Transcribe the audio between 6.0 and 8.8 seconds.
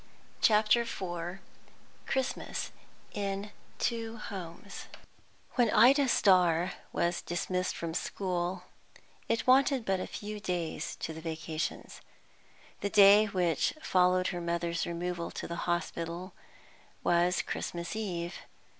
Starr was dismissed from school